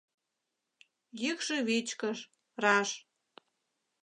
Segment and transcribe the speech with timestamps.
[1.21, 2.19] Йӱкшӧ вичкыж,
[2.63, 2.89] раш.